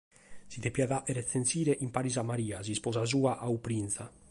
Si 0.53 0.61
deviat 0.63 0.89
fàghere 0.93 1.23
tzensire 1.27 1.75
in 1.87 1.93
paris 1.99 2.17
a 2.21 2.25
Maria, 2.31 2.63
s’isposa 2.65 3.03
sua, 3.11 3.33
ca 3.37 3.39
fiat 3.49 3.63
prìngia. 3.69 4.05